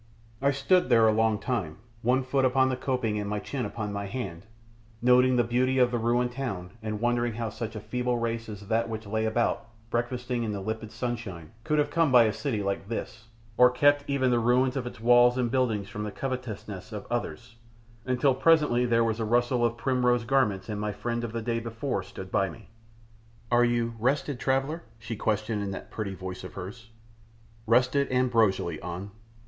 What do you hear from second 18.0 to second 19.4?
until presently there was a